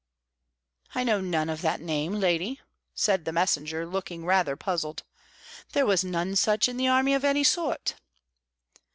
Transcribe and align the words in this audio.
"I 0.95 1.03
know 1.03 1.21
none 1.21 1.47
of 1.47 1.61
that 1.61 1.79
name, 1.79 2.13
lady," 2.13 2.59
said 2.95 3.23
the 3.23 3.31
messenger, 3.31 3.85
looking 3.85 4.25
rather 4.25 4.55
puzzled; 4.55 5.03
"there 5.73 5.85
was 5.85 6.03
none 6.03 6.35
such 6.35 6.67
in 6.67 6.77
the 6.77 6.87
army 6.87 7.13
of 7.13 7.23
any 7.23 7.43
sort." 7.43 7.93